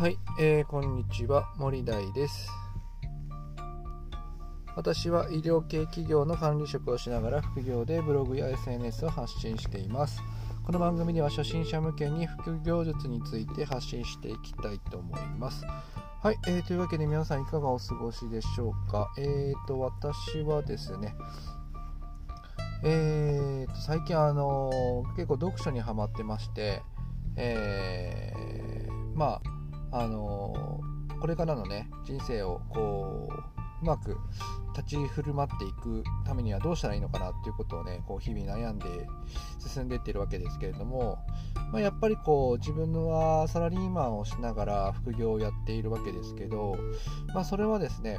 [0.00, 2.48] はい、えー、こんにちは森大です。
[4.74, 10.22] 私は医療系企業の管理職をしながら副業でブログや SNS を発信しています。
[10.64, 15.66] この番組では初心者向けに副業術について発信していきたいと思います。
[16.22, 19.12] はい、えー、というわけで皆さんいかがお過ごしでしょうか？
[19.18, 21.14] えーと私はですね
[22.84, 26.80] えーと最近あの結構読書にはまってまして
[27.36, 29.59] えー、まあ
[29.92, 30.80] あの
[31.20, 34.18] これからのね人生をこううまく
[34.76, 38.86] 立ち振る舞っていくためにはどうしたらいいのかなっていうことをねこう日々悩んで
[39.58, 41.18] 進んでいってるわけですけれども、
[41.72, 46.76] まあ、やっぱりこう自分はサラリーマンをしながら副業をやっているわけですけど、
[47.34, 48.18] まあ、それはですね、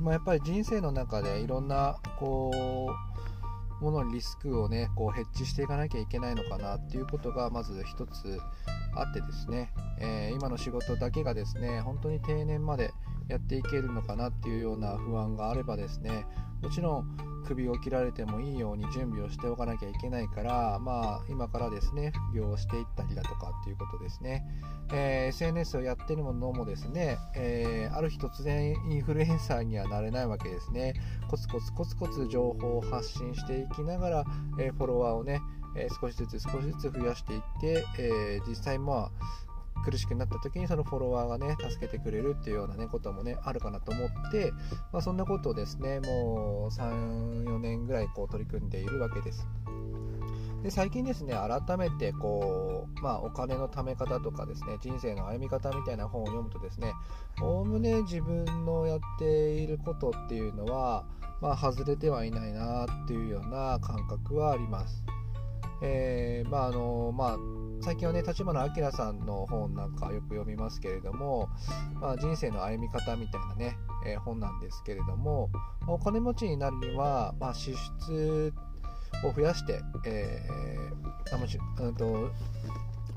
[0.00, 3.35] まあ、やっぱり人生の中でいろんなこう
[3.80, 8.38] ものにリスクをねこうヘッジしていかなきゃいけないのかなっていうことがまず一つ
[8.94, 12.92] あってですね、えー、今の仕事だけがですね本当に定年まで
[13.28, 16.24] やっていけるのかなっていうような不安があればですね
[16.62, 24.44] もちろん首を切られてもいいように準備をしておかなきゃいけないから、まあ、今からですね副業をしていったりだとかっていうことですね、
[24.92, 30.94] えー、SNS をやってるものもですね、えー、ある日突然インフルエンサーにはなれないわけですね。
[31.30, 34.24] コツコツコツコツ情報を発信していきながら、
[34.60, 35.40] えー、フォロワーをね
[35.76, 39.45] え少しずつ少しずつ増やしていって、え実際まあ
[39.86, 44.50] 苦しくなった時にそのフォロワーがね助けてくれるっていうようなねこともねあるかなと思って、
[44.92, 49.46] まあ、そんなことをですねもう34年ぐらいこう取り組んでいるわけです。
[50.64, 56.92] で最近ですね改めてこう、まあ、お金の貯め方とかですね人生の歩み方みたいな本を読むとですね
[57.40, 61.04] おおむね自分のやっていることっていうのは
[61.40, 65.04] まあ外れてはいないなっていうような感覚はあります。
[65.82, 67.38] えー、まああのまあ
[67.86, 71.48] 最近はね立花明さんの本なんかよく読みますけれども、
[72.00, 75.50] まあ、人生の歩み方みたいなね、えー、本なんですけれども
[75.86, 77.76] お金持ちになるには、まあ、支
[78.08, 78.52] 出
[79.24, 82.32] を増やして、えー、あもちうんと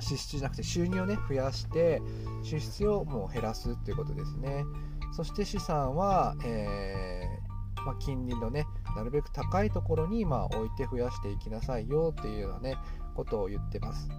[0.00, 2.02] 支出じゃなくて収入をね増やして
[2.42, 4.66] 支出をもう減らすっていうことですね。
[5.12, 12.76] そして資産は、えーまあ、金利のねなるべく高いところにまあ置いて増やしていきなさいよっていうようなね
[13.14, 14.10] ことを言ってます。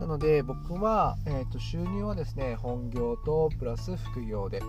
[0.00, 4.60] なので僕は、えー、と収入はですね本業とプラス副業で。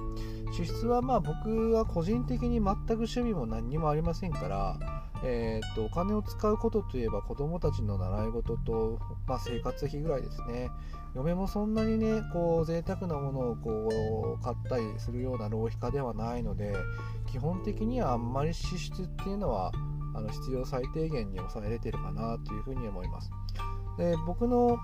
[0.53, 4.77] 支出はまあ僕は個人的に全く趣味も何にもありませんから
[5.23, 10.69] えーと、お金を使うことといえば子供たちの習い事と、まあ、生活費ぐらいですね。
[11.15, 16.75] 嫁もそんなにねこう贅沢なものをこう買ったりするような浪費家ではないので
[17.25, 19.71] 基本的にはあんまり支出っていうのは
[20.13, 23.31] あの必要最低限に抑えれてるかなというふうに思います。
[23.97, 24.77] で僕の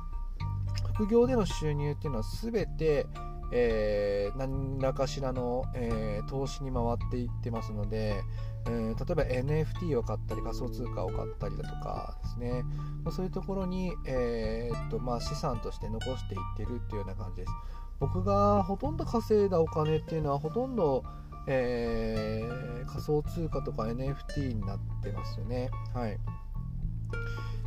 [0.94, 3.08] 副業での収入っていうのは全て
[3.56, 8.24] えー、何らかしらの、えー、投資に回っていってますので、
[8.66, 12.64] えー、例えば NFT を買ったり仮想通貨を買ったりだとかですね、
[13.04, 17.54] ま、そういうところに、えー、っとまあ、資産として残していってるっていうような感じです。
[18.00, 21.04] 僕がほとんど稼いだお金っていうのはほとんど、
[21.48, 22.44] え、
[22.88, 25.70] 仮想通貨とか NFT になってますよね。
[25.94, 26.18] はい。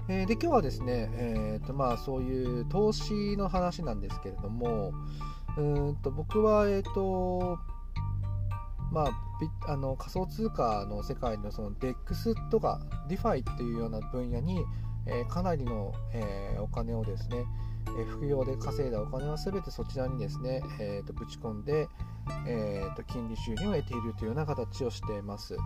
[0.08, 4.92] えー、で今日はですね、えーとまあ、そういう投資の話なんですけれども、
[5.56, 7.58] うんと僕は、え、ー、と
[8.92, 14.64] まあ、あの仮想通貨の世界のその DEX とか DeFi っていうような分野に、
[15.06, 17.44] えー、かなりの、えー、お金をですね、
[17.98, 21.88] えー、副業で稼いだお金は全てそちらにですね、えーと、ぶち込んで、
[22.46, 25.56] えーと、金利収入を得ているというような形をしています。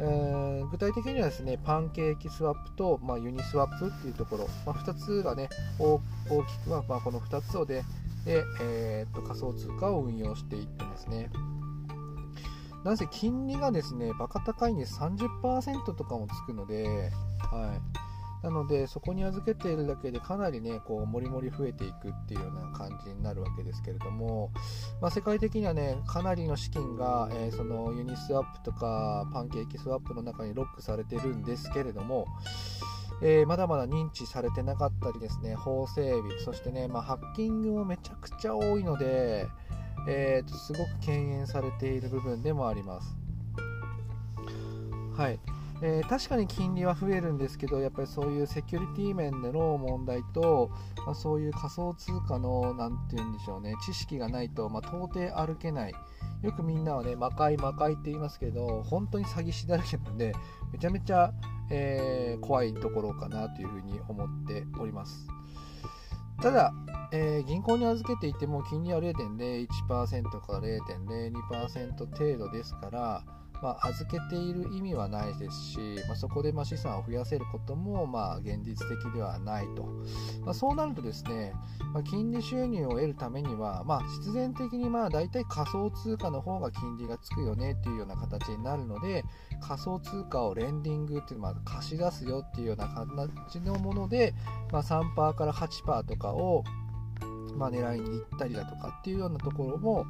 [0.00, 5.98] え、具体的にはですねパンケーキスワップと、まあ、ユニスワップっていうところ、まあ、2つがね大
[6.44, 7.84] きくは、まあ、この2つをで
[8.24, 11.30] で、えー、と仮想通貨を運用していってますね。
[12.84, 18.11] なんせ金利がですね、バカ高いんで30%とかもつくので、はい。
[18.42, 24.50] なので、そこに預けているだけでかなりね、こう、もりもり増えていくっていうような感じになるわけですけれども、
[25.00, 32.26] まあ、世界的にはね、かなりの資金が、えー、そのユニスワップとかパンケーキスワップの中にロックされてるんですけれども、
[33.22, 39.46] えー、まだまだ認知されてなかったりですね、法整備、そしてね、まあ、ハッキングもめちゃくちゃ多いので、
[40.08, 43.16] えーと、すごく敬遠されている部分でもあります。
[45.16, 45.38] はい。
[45.84, 50.70] えー、確かに金利は増えるんですけど、やっぱりそういうセキュリティ面での問題と、
[51.04, 55.94] まあ、そういう仮想通貨の、何て言うんでしょうね、知識がないと、まあ、到底歩けない。
[56.42, 60.34] よくみんなはね、魔界魔界って言いますけど、本当に詐欺師だらけなので、
[60.72, 61.32] めちゃめちゃ、
[61.70, 65.26] えー、怖いところかなというふうに思っております。
[66.40, 66.72] ただ、
[67.12, 73.24] えー、銀行に預けていても金利は0.01%から0.02%程度ですから、
[73.62, 75.78] まあ、預けている意味はないですし、
[76.08, 79.84] まあ、そこでま資産を増やせることもまあ現実的ではないと、
[80.44, 81.52] まあ、そうなるとですね、
[81.94, 89.24] まあ、金利収入を得るためには、ま、必然的にまあ大体仮想通貨の方が金利がつくよねっていうような形になるので
[89.60, 94.34] 仮想通貨をレンディングっていうまあ貸し出すよっていうような形のもので、
[94.72, 96.64] まあ、3%から8%とかを
[97.56, 100.06] まあ、狙いに行ったりだとかっていうようなところも、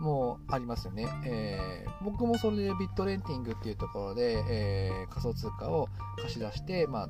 [0.00, 5.88] もありますよね、えー、僕もそれでビットレンティングっていうところで、えー、仮想通貨を
[6.20, 7.08] 貸し出して、まあ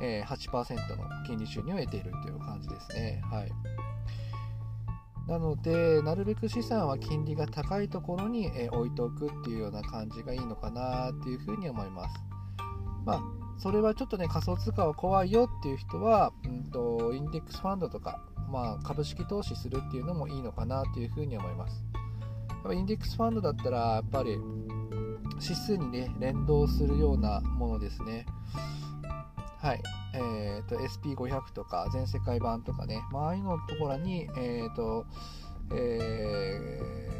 [0.00, 3.22] えー、8%の金利収入を得ているという感じですね。
[3.30, 3.52] はい、
[5.28, 12.14] なので、なるべく資産は金利が高いところに、え置いておくっていうような感じがいいのかなっていうふうに思います。
[13.04, 13.22] まあ、
[13.58, 18.20] それはちょっとね、仮想通貨は怖いよっていう人は、うんと、インデックスファンドとか、
[18.50, 21.84] まあ、株式投資するっていうのもいいのかなというふうに思います。
[22.70, 24.38] インデックスファンドだったらやっぱり
[25.40, 28.26] 指数にね連動するようなものですね。
[29.60, 29.82] はい、
[30.14, 35.06] えーと、SP500 とか全世界版とかね、まあ、ああいうのところに、えーと
[35.72, 37.11] えー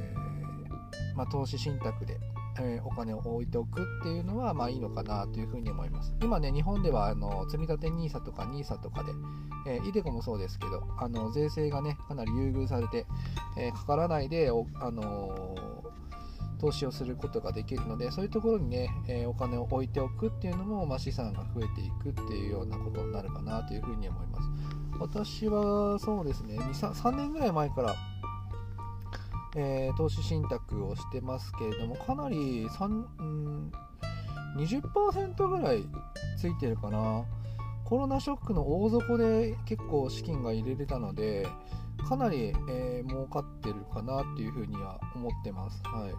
[1.14, 2.18] まあ、投資信託で、
[2.60, 6.14] えー、お金を置いておくっていうのはまあいいのかなというふうに思います。
[6.22, 9.12] 今ね、日本ではあの積立 NISA とか NISA とかで、
[9.66, 13.06] えー、イデコもそうですけど、あの税制がね、かなり優遇されて、
[13.56, 15.56] えー、かからないで、あの、
[16.60, 24.48] 投資をすることができるので、そういうところにね、えお金を置いておくっていうのも、まあ、資産が増えていくっていうようなことになるかなというふうに思います。
[25.00, 27.96] 私はそうですね、2 3年ぐらい前から
[29.54, 33.72] えー、投資信託をしてますけれども、かなり3、うん、
[34.56, 35.84] 20%ぐらい
[36.38, 37.24] ついてるかな。
[37.84, 41.46] コロナショックの大底で結構資金が入れれたので、
[42.08, 45.82] かなり、えー、儲かってるかなっていうふうには思ってます。
[45.84, 46.14] はい。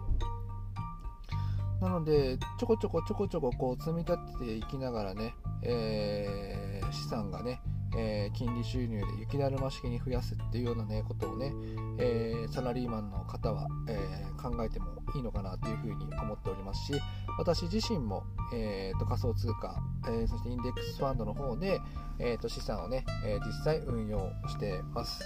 [1.82, 7.60] なので、ちょこちょこちょこちょここう積み立てていきながらね、えー、資産がね、
[7.96, 11.52] えー、金利収入で雪だるま式に増やすっていうような、ね、ことをね、
[11.98, 17.00] えー、サラリーマンの方は、えー、考えてもいいのかなというふうに思っておりますし
[17.38, 21.80] 私自身も、えーと、仮想通貨、えそしてインデックスファンドの方で、
[22.18, 25.22] えーと、資産をね、え実際運用してます。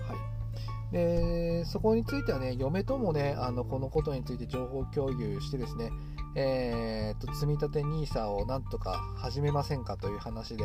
[0.00, 0.38] はい
[0.92, 5.90] でそこについてはね、嫁ともね、あのこのことについて情報共有してですね、
[6.40, 10.64] えーと、積立 NISA をなんとか始めませんかという話で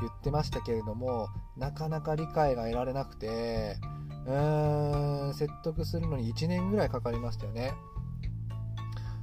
[0.00, 3.76] 言ってましたけれどもなかなか理解が得られなくて
[4.26, 7.72] うーん説得するのに1年ぐらいかかりましたよね。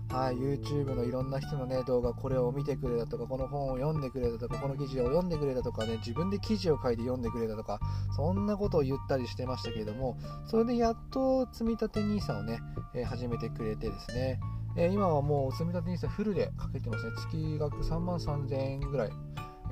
[0.10, 7.80] はい、YouTube のいろんな人の、ね、動画、これを見てくれたとか、この本を読んでくれたとか、この記事を読んでくれたとかね、自分で記事を書いて読んでくれたとか、
[8.16, 10.18] そんなことを言ったりしてましたけれども、
[10.48, 12.60] それでやっと積立 NISA をね、
[12.96, 14.40] えー、始めてくれてですね、
[14.80, 17.12] えー、今はもう積み立 NISA フルでかけてますね。
[17.32, 19.12] 月額3万3000円ぐらい、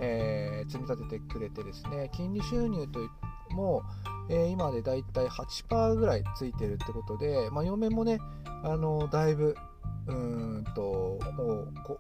[0.01, 3.09] えー、積み立ててくれてですね、金利収入とい
[3.55, 3.83] も、
[4.29, 8.19] えー、今でだいたい8%ぐらいついてるってことで、まあ、嫁もね、
[8.63, 9.55] あのだいぶ、
[10.07, 11.19] うんと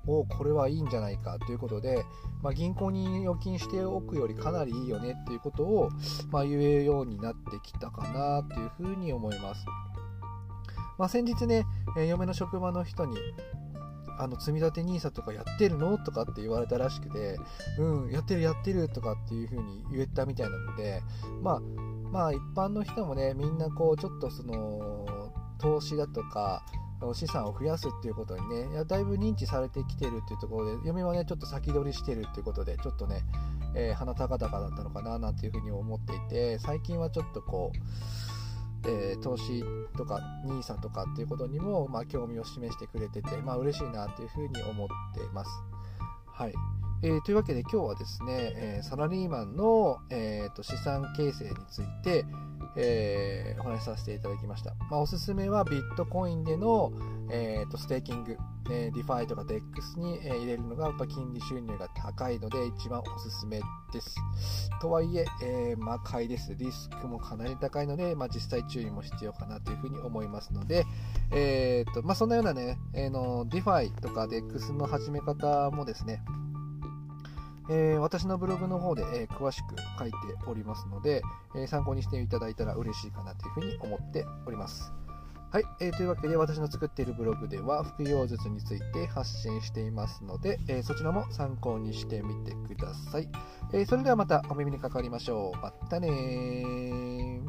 [0.05, 2.05] おこれはいいんじゃないかということで、
[2.41, 5.89] まあ、銀行に預金しておくよりかなりいいよねっていうことを、
[6.29, 9.65] まあ、言えるようになってきたかなというふうに思います。
[10.97, 11.65] まあ、先日ね、
[11.97, 13.17] え、嫁の職場の人に、
[14.19, 15.95] あの積み立て NISA とかやってるの？
[15.99, 17.37] とかって言われたらしくて、
[17.77, 21.03] うん、やってるやってるとかっていう風に言ったみたいなので、
[21.43, 21.59] まあ、
[22.11, 25.05] まあ一般の人もね、みんなこうちょっとその
[25.59, 26.65] 投資だとか、
[27.13, 33.21] 資産を増やすっていうことにね、いやだいぶ認知されてきてるっていうところで、嫁はね、ちょっと先取りしてるっていうことで、ちょっとね、
[33.75, 37.77] えー、鼻高々だったのかななんていうふうに思っていて、最近はちょっとこう、
[38.87, 39.63] えー、投資
[39.97, 45.51] とか NISA とかっていうことにも、まあ、興味を示してくれてて、まあ嬉しいなというふうに思ってます。
[46.27, 46.53] はい。
[47.03, 52.25] えー、というわけで今日はですね、えー、サラリーマンの、えーと、資産形成について、
[52.75, 54.73] えー、お話しさせていただきました。
[54.89, 56.91] まあ、おすすめはビットコインでの、
[57.31, 58.37] えーと、ステーキング、
[58.71, 63.61] えー、 DeFi とか DEX に、え、入れるのがやっぱ金利収入が高いので一番おすすめ
[63.93, 64.15] です。
[64.81, 66.55] とはいええー、まあ、買いです。
[66.55, 70.85] リスクもかなり高いので、まあ、実際注意も必要かなというふうに思いますので、
[71.31, 76.23] えーとまあ、そんなようなね、えー、の DeFi とか DEX の始め方もですね、
[77.69, 81.21] えー、私のブログの方で、えー、詳しく書いておりますので、
[81.55, 84.93] えー、参考にしていただいたら嬉しいかなというふうに思っております。
[85.49, 93.29] はい、えーというわけで私の作っているブログでは服用術について発信していますので、え、そちらも参考にしてみてください。
[93.71, 95.61] え、それではまたお耳にかかりましょう。
[95.61, 97.41] またね